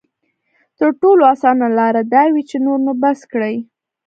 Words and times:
تر 0.77 0.89
ټولو 1.01 1.23
اسانه 1.33 1.67
لاره 1.77 2.01
دا 2.13 2.23
وي 2.33 2.43
چې 2.49 2.57
نور 2.65 2.79
نو 2.85 2.91
بس 3.01 3.19
کړي. 3.31 3.55